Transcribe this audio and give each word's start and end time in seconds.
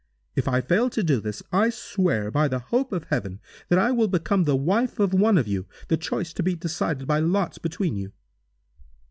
If 0.35 0.47
I 0.47 0.61
fail 0.61 0.89
to 0.89 1.03
do 1.03 1.21
this, 1.21 1.43
I 1.51 1.69
swear, 1.69 2.31
by 2.31 2.47
the 2.47 2.57
hope 2.57 2.91
of 2.91 3.03
heaven, 3.11 3.39
that 3.69 3.77
I 3.77 3.91
will 3.91 4.07
become 4.07 4.45
the 4.45 4.55
wife 4.55 4.97
of 4.99 5.13
one 5.13 5.37
of 5.37 5.47
you, 5.47 5.67
the 5.89 5.95
choice 5.95 6.33
to 6.33 6.41
be 6.41 6.55
decided 6.55 7.05
by 7.07 7.19
lots 7.19 7.59
between 7.59 7.95
you!" 7.95 8.11